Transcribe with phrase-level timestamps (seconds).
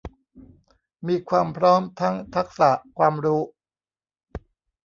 [1.07, 3.41] มีความพร้อมทั้งทักษะความรู้